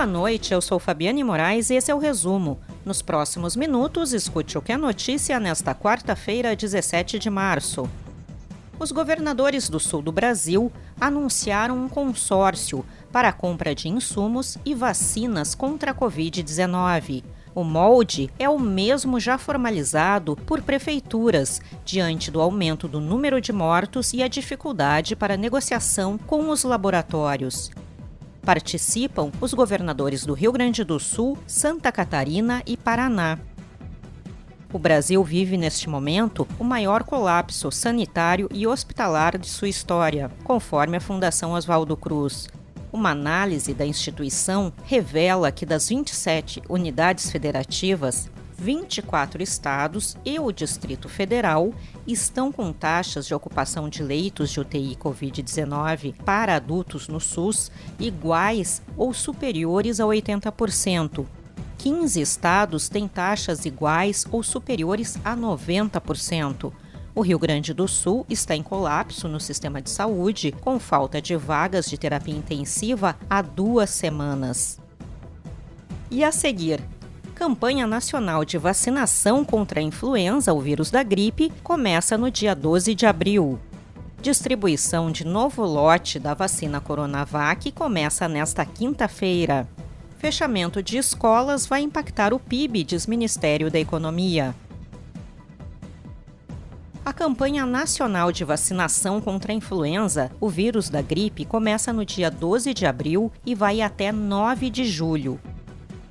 Boa 0.00 0.10
noite, 0.10 0.54
eu 0.54 0.62
sou 0.62 0.78
Fabiane 0.78 1.22
Moraes 1.22 1.68
e 1.68 1.74
esse 1.74 1.90
é 1.90 1.94
o 1.94 1.98
resumo. 1.98 2.58
Nos 2.86 3.02
próximos 3.02 3.54
minutos, 3.54 4.14
escute 4.14 4.56
o 4.56 4.62
que 4.62 4.72
é 4.72 4.78
notícia 4.78 5.38
nesta 5.38 5.74
quarta-feira, 5.74 6.56
17 6.56 7.18
de 7.18 7.28
março. 7.28 7.86
Os 8.78 8.92
governadores 8.92 9.68
do 9.68 9.78
sul 9.78 10.00
do 10.00 10.10
Brasil 10.10 10.72
anunciaram 10.98 11.76
um 11.76 11.86
consórcio 11.86 12.82
para 13.12 13.28
a 13.28 13.32
compra 13.32 13.74
de 13.74 13.90
insumos 13.90 14.56
e 14.64 14.74
vacinas 14.74 15.54
contra 15.54 15.90
a 15.90 15.94
Covid-19. 15.94 17.22
O 17.54 17.62
molde 17.62 18.30
é 18.38 18.48
o 18.48 18.58
mesmo 18.58 19.20
já 19.20 19.36
formalizado 19.36 20.34
por 20.34 20.62
prefeituras, 20.62 21.60
diante 21.84 22.30
do 22.30 22.40
aumento 22.40 22.88
do 22.88 23.00
número 23.00 23.38
de 23.38 23.52
mortos 23.52 24.14
e 24.14 24.22
a 24.22 24.28
dificuldade 24.28 25.14
para 25.14 25.36
negociação 25.36 26.16
com 26.16 26.48
os 26.48 26.64
laboratórios. 26.64 27.70
Participam 28.42 29.30
os 29.40 29.52
governadores 29.52 30.24
do 30.24 30.32
Rio 30.32 30.52
Grande 30.52 30.82
do 30.82 30.98
Sul, 30.98 31.38
Santa 31.46 31.92
Catarina 31.92 32.62
e 32.66 32.76
Paraná. 32.76 33.38
O 34.72 34.78
Brasil 34.78 35.22
vive 35.24 35.56
neste 35.56 35.88
momento 35.88 36.46
o 36.58 36.64
maior 36.64 37.02
colapso 37.02 37.70
sanitário 37.72 38.48
e 38.52 38.66
hospitalar 38.66 39.36
de 39.36 39.48
sua 39.48 39.68
história, 39.68 40.30
conforme 40.44 40.96
a 40.96 41.00
Fundação 41.00 41.52
Oswaldo 41.52 41.96
Cruz. 41.96 42.48
Uma 42.92 43.10
análise 43.10 43.74
da 43.74 43.84
instituição 43.84 44.72
revela 44.84 45.52
que 45.52 45.66
das 45.66 45.88
27 45.88 46.62
unidades 46.68 47.30
federativas, 47.30 48.30
24 48.60 49.42
estados 49.42 50.18
e 50.22 50.38
o 50.38 50.52
Distrito 50.52 51.08
Federal 51.08 51.72
estão 52.06 52.52
com 52.52 52.72
taxas 52.72 53.26
de 53.26 53.34
ocupação 53.34 53.88
de 53.88 54.02
leitos 54.02 54.50
de 54.50 54.60
UTI 54.60 54.96
Covid-19 54.96 56.14
para 56.24 56.56
adultos 56.56 57.08
no 57.08 57.18
SUS 57.18 57.72
iguais 57.98 58.82
ou 58.98 59.14
superiores 59.14 59.98
a 59.98 60.04
80%. 60.04 61.24
15 61.78 62.20
estados 62.20 62.90
têm 62.90 63.08
taxas 63.08 63.64
iguais 63.64 64.26
ou 64.30 64.42
superiores 64.42 65.16
a 65.24 65.34
90%. 65.34 66.70
O 67.14 67.22
Rio 67.22 67.38
Grande 67.38 67.72
do 67.72 67.88
Sul 67.88 68.26
está 68.28 68.54
em 68.54 68.62
colapso 68.62 69.26
no 69.26 69.40
sistema 69.40 69.80
de 69.80 69.88
saúde, 69.88 70.52
com 70.52 70.78
falta 70.78 71.20
de 71.20 71.34
vagas 71.34 71.86
de 71.86 71.96
terapia 71.96 72.36
intensiva 72.36 73.16
há 73.28 73.40
duas 73.40 73.88
semanas. 73.88 74.78
E 76.10 76.22
a 76.22 76.30
seguir, 76.30 76.80
campanha 77.40 77.86
nacional 77.86 78.44
de 78.44 78.58
vacinação 78.58 79.42
contra 79.46 79.80
a 79.80 79.82
influenza, 79.82 80.52
o 80.52 80.60
vírus 80.60 80.90
da 80.90 81.02
gripe, 81.02 81.50
começa 81.62 82.18
no 82.18 82.30
dia 82.30 82.54
12 82.54 82.94
de 82.94 83.06
abril. 83.06 83.58
Distribuição 84.20 85.10
de 85.10 85.24
novo 85.26 85.64
lote 85.64 86.18
da 86.18 86.34
vacina 86.34 86.82
Coronavac 86.82 87.72
começa 87.72 88.28
nesta 88.28 88.66
quinta-feira. 88.66 89.66
Fechamento 90.18 90.82
de 90.82 90.98
escolas 90.98 91.64
vai 91.64 91.80
impactar 91.80 92.34
o 92.34 92.38
PIB, 92.38 92.84
diz 92.84 93.06
Ministério 93.06 93.70
da 93.70 93.80
Economia. 93.80 94.54
A 97.02 97.14
campanha 97.14 97.64
nacional 97.64 98.30
de 98.30 98.44
vacinação 98.44 99.18
contra 99.18 99.50
a 99.50 99.56
influenza, 99.56 100.30
o 100.38 100.50
vírus 100.50 100.90
da 100.90 101.00
gripe, 101.00 101.46
começa 101.46 101.90
no 101.90 102.04
dia 102.04 102.30
12 102.30 102.74
de 102.74 102.84
abril 102.84 103.32
e 103.46 103.54
vai 103.54 103.80
até 103.80 104.12
9 104.12 104.68
de 104.68 104.84
julho. 104.84 105.40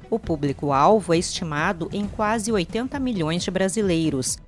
O 0.09 0.17
público-alvo 0.17 1.13
é 1.13 1.17
estimado 1.17 1.87
em 1.93 2.07
quase 2.07 2.51
80 2.51 2.99
milhões 2.99 3.43
de 3.43 3.51
brasileiros. 3.51 4.39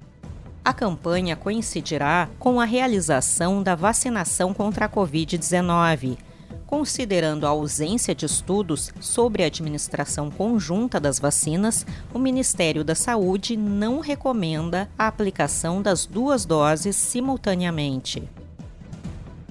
A 0.66 0.74
campanha 0.74 1.36
coincidirá 1.36 2.30
com 2.40 2.60
a 2.60 2.66
realização 2.66 3.62
da 3.62 3.76
vacinação 3.76 4.54
contra 4.54 4.86
a 4.86 4.90
Covid-19. 4.90 6.18
Considerando 6.66 7.46
a 7.46 7.50
ausência 7.50 8.16
de 8.16 8.26
estudos 8.26 8.92
sobre 9.00 9.44
a 9.44 9.48
administração 9.48 10.32
conjunta 10.32 11.00
das 11.00 11.20
vacinas, 11.20 11.86
o 12.14 12.18
Ministério 12.18 12.84
da 12.84 12.96
Saúde 12.96 13.58
não 13.58 14.00
recomenda 14.00 14.90
a 14.98 15.08
aplicação 15.08 15.82
das 15.82 16.06
duas 16.06 16.46
doses 16.46 16.96
simultaneamente. 16.96 18.24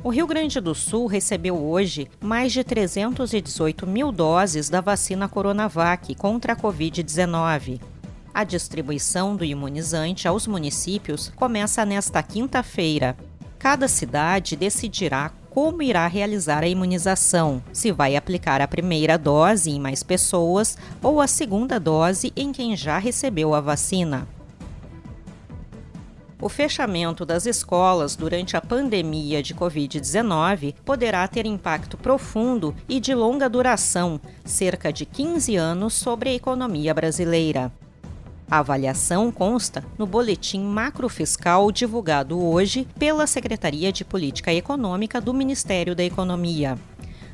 O 0.02 0.08
Rio 0.08 0.26
Grande 0.26 0.58
do 0.60 0.74
Sul 0.74 1.06
recebeu 1.06 1.62
hoje 1.62 2.08
mais 2.22 2.52
de 2.52 2.64
318 2.64 3.86
mil 3.86 4.10
doses 4.10 4.70
da 4.70 4.80
vacina 4.80 5.28
Coronavac 5.28 6.14
contra 6.14 6.54
a 6.54 6.56
Covid-19. 6.56 7.78
A 8.32 8.42
distribuição 8.42 9.36
do 9.36 9.44
imunizante 9.44 10.26
aos 10.26 10.46
municípios 10.46 11.30
começa 11.36 11.84
nesta 11.84 12.22
quinta-feira. 12.22 13.14
Cada 13.58 13.86
cidade 13.88 14.56
decidirá 14.56 15.32
como 15.50 15.82
irá 15.82 16.06
realizar 16.06 16.62
a 16.62 16.68
imunização, 16.68 17.62
se 17.70 17.92
vai 17.92 18.16
aplicar 18.16 18.62
a 18.62 18.68
primeira 18.68 19.18
dose 19.18 19.68
em 19.68 19.78
mais 19.78 20.02
pessoas 20.02 20.78
ou 21.02 21.20
a 21.20 21.26
segunda 21.26 21.78
dose 21.78 22.32
em 22.34 22.52
quem 22.52 22.74
já 22.74 22.96
recebeu 22.96 23.54
a 23.54 23.60
vacina. 23.60 24.26
O 26.42 26.48
fechamento 26.48 27.26
das 27.26 27.44
escolas 27.44 28.16
durante 28.16 28.56
a 28.56 28.62
pandemia 28.62 29.42
de 29.42 29.54
Covid-19 29.54 30.74
poderá 30.86 31.28
ter 31.28 31.44
impacto 31.44 31.98
profundo 31.98 32.74
e 32.88 32.98
de 32.98 33.14
longa 33.14 33.46
duração, 33.46 34.18
cerca 34.42 34.90
de 34.90 35.04
15 35.04 35.56
anos, 35.56 35.92
sobre 35.92 36.30
a 36.30 36.34
economia 36.34 36.94
brasileira. 36.94 37.70
A 38.50 38.58
avaliação 38.60 39.30
consta 39.30 39.84
no 39.98 40.06
boletim 40.06 40.62
macrofiscal 40.62 41.70
divulgado 41.70 42.42
hoje 42.42 42.88
pela 42.98 43.26
Secretaria 43.26 43.92
de 43.92 44.02
Política 44.02 44.52
Econômica 44.52 45.20
do 45.20 45.34
Ministério 45.34 45.94
da 45.94 46.02
Economia. 46.02 46.78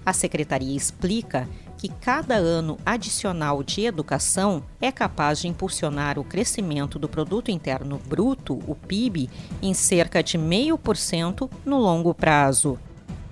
A 0.06 0.12
secretaria 0.12 0.76
explica 0.76 1.48
que 1.76 1.88
cada 1.88 2.36
ano 2.36 2.78
adicional 2.86 3.64
de 3.64 3.84
educação 3.84 4.62
é 4.80 4.92
capaz 4.92 5.40
de 5.40 5.48
impulsionar 5.48 6.16
o 6.16 6.22
crescimento 6.22 6.96
do 6.96 7.08
produto 7.08 7.50
interno 7.50 8.00
bruto, 8.06 8.62
o 8.68 8.76
PIB, 8.76 9.28
em 9.60 9.74
cerca 9.74 10.22
de 10.22 10.38
0,5% 10.38 11.50
no 11.64 11.78
longo 11.78 12.14
prazo. 12.14 12.78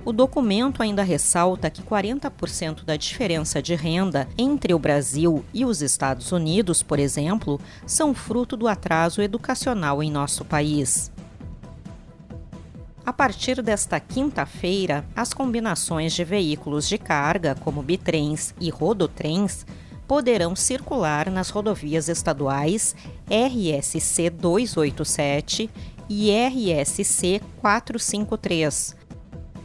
O 0.04 0.12
documento 0.12 0.82
ainda 0.82 1.04
ressalta 1.04 1.70
que 1.70 1.80
40% 1.80 2.84
da 2.84 2.96
diferença 2.96 3.62
de 3.62 3.76
renda 3.76 4.28
entre 4.36 4.74
o 4.74 4.78
Brasil 4.78 5.44
e 5.54 5.64
os 5.64 5.80
Estados 5.80 6.32
Unidos, 6.32 6.82
por 6.82 6.98
exemplo, 6.98 7.58
são 7.86 8.12
fruto 8.12 8.56
do 8.56 8.66
atraso 8.66 9.22
educacional 9.22 10.02
em 10.02 10.10
nosso 10.10 10.44
país. 10.44 11.10
A 13.06 13.12
partir 13.12 13.60
desta 13.60 14.00
quinta-feira, 14.00 15.04
as 15.14 15.34
combinações 15.34 16.14
de 16.14 16.24
veículos 16.24 16.88
de 16.88 16.96
carga, 16.96 17.54
como 17.54 17.82
bitrens 17.82 18.54
e 18.58 18.70
rodotrens, 18.70 19.66
poderão 20.08 20.56
circular 20.56 21.30
nas 21.30 21.50
rodovias 21.50 22.08
estaduais 22.08 22.96
RSC 23.28 24.30
287 24.30 25.70
e 26.08 26.30
RSC 26.30 27.42
453. 27.60 28.96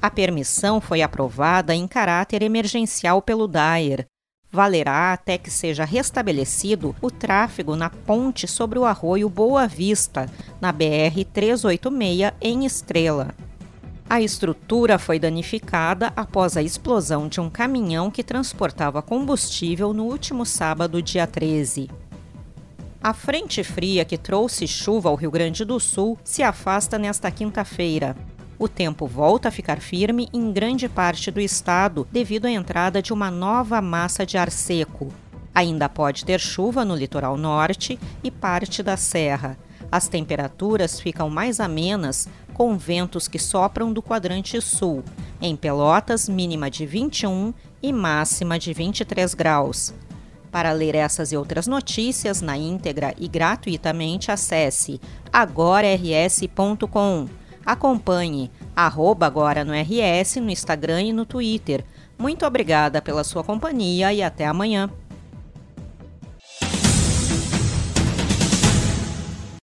A 0.01 0.09
permissão 0.09 0.81
foi 0.81 1.01
aprovada 1.01 1.73
em 1.73 1.87
caráter 1.87 2.41
emergencial 2.41 3.21
pelo 3.21 3.47
DAER, 3.47 4.05
valerá 4.51 5.13
até 5.13 5.37
que 5.37 5.51
seja 5.51 5.85
restabelecido 5.85 6.95
o 7.01 7.11
tráfego 7.11 7.75
na 7.75 7.89
ponte 7.89 8.47
sobre 8.47 8.79
o 8.79 8.85
arroio 8.85 9.29
Boa 9.29 9.67
Vista, 9.67 10.27
na 10.59 10.71
BR 10.71 11.23
386 11.31 12.33
em 12.41 12.65
Estrela. 12.65 13.33
A 14.09 14.19
estrutura 14.19 14.97
foi 14.97 15.19
danificada 15.19 16.11
após 16.15 16.57
a 16.57 16.63
explosão 16.63 17.27
de 17.27 17.39
um 17.39 17.47
caminhão 17.47 18.09
que 18.09 18.23
transportava 18.23 19.03
combustível 19.03 19.93
no 19.93 20.05
último 20.05 20.47
sábado, 20.47 20.99
dia 20.99 21.27
13. 21.27 21.89
A 23.01 23.13
frente 23.13 23.63
fria 23.63 24.03
que 24.03 24.17
trouxe 24.17 24.67
chuva 24.67 25.09
ao 25.09 25.15
Rio 25.15 25.29
Grande 25.29 25.63
do 25.63 25.79
Sul 25.79 26.17
se 26.23 26.41
afasta 26.41 26.97
nesta 26.97 27.29
quinta-feira 27.29 28.15
o 28.59 28.67
tempo 28.67 29.07
volta 29.07 29.47
a 29.47 29.51
ficar 29.51 29.79
firme 29.79 30.27
em 30.33 30.51
grande 30.51 30.89
parte 30.89 31.31
do 31.31 31.39
estado 31.39 32.05
devido 32.11 32.45
à 32.45 32.51
entrada 32.51 33.01
de 33.01 33.13
uma 33.13 33.31
nova 33.31 33.81
massa 33.81 34.25
de 34.25 34.37
ar 34.37 34.51
seco. 34.51 35.07
Ainda 35.55 35.87
pode 35.87 36.25
ter 36.25 36.39
chuva 36.39 36.83
no 36.83 36.93
litoral 36.93 37.37
norte 37.37 37.97
e 38.21 38.29
parte 38.29 38.83
da 38.83 38.97
serra. 38.97 39.57
As 39.91 40.07
temperaturas 40.07 40.99
ficam 40.99 41.29
mais 41.29 41.59
amenas 41.59 42.27
com 42.53 42.77
ventos 42.77 43.27
que 43.27 43.39
sopram 43.39 43.91
do 43.93 44.03
quadrante 44.03 44.61
sul. 44.61 45.03
Em 45.41 45.55
Pelotas, 45.55 46.27
mínima 46.27 46.69
de 46.69 46.85
21 46.85 47.53
e 47.81 47.93
máxima 47.93 48.59
de 48.59 48.73
23 48.73 49.33
graus. 49.33 49.93
Para 50.51 50.73
ler 50.73 50.95
essas 50.95 51.31
e 51.31 51.37
outras 51.37 51.65
notícias 51.65 52.41
na 52.41 52.57
íntegra 52.57 53.13
e 53.17 53.27
gratuitamente, 53.27 54.31
acesse 54.31 54.99
agorars.com. 55.31 57.29
Acompanhe 57.69 58.49
arroba 58.75 59.27
agora 59.27 59.63
no 59.63 59.73
RS, 59.73 60.37
no 60.37 60.49
Instagram 60.49 61.03
e 61.03 61.13
no 61.13 61.23
Twitter. 61.23 61.85
Muito 62.17 62.43
obrigada 62.43 62.99
pela 62.99 63.23
sua 63.23 63.43
companhia 63.43 64.11
e 64.11 64.23
até 64.23 64.47
amanhã. 64.47 64.89